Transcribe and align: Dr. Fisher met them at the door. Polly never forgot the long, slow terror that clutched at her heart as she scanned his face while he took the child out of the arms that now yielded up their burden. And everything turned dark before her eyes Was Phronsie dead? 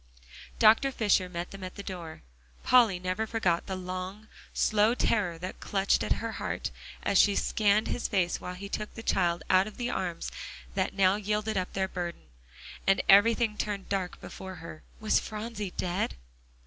Dr. 0.57 0.91
Fisher 0.91 1.29
met 1.29 1.51
them 1.51 1.63
at 1.63 1.75
the 1.75 1.83
door. 1.83 2.23
Polly 2.63 2.97
never 2.97 3.27
forgot 3.27 3.67
the 3.67 3.75
long, 3.75 4.27
slow 4.51 4.95
terror 4.95 5.37
that 5.37 5.59
clutched 5.59 6.01
at 6.01 6.13
her 6.13 6.31
heart 6.31 6.71
as 7.03 7.19
she 7.19 7.35
scanned 7.35 7.87
his 7.87 8.07
face 8.07 8.41
while 8.41 8.55
he 8.55 8.67
took 8.67 8.91
the 8.95 9.03
child 9.03 9.43
out 9.47 9.67
of 9.67 9.77
the 9.77 9.91
arms 9.91 10.31
that 10.73 10.95
now 10.95 11.17
yielded 11.17 11.55
up 11.55 11.73
their 11.73 11.87
burden. 11.87 12.23
And 12.87 13.03
everything 13.07 13.57
turned 13.57 13.89
dark 13.89 14.19
before 14.19 14.55
her 14.55 14.81
eyes 14.97 15.01
Was 15.01 15.19
Phronsie 15.19 15.73
dead? 15.77 16.15